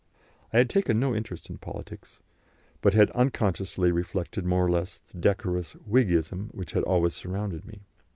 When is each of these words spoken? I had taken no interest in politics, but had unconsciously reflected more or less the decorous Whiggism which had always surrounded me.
I 0.51 0.57
had 0.57 0.67
taken 0.67 0.99
no 0.99 1.13
interest 1.13 1.47
in 1.51 1.59
politics, 1.59 2.21
but 2.81 2.95
had 2.95 3.11
unconsciously 3.11 3.91
reflected 3.91 4.45
more 4.47 4.65
or 4.65 4.71
less 4.71 4.97
the 5.09 5.19
decorous 5.19 5.73
Whiggism 5.87 6.49
which 6.55 6.71
had 6.71 6.81
always 6.85 7.13
surrounded 7.13 7.67
me. 7.67 7.81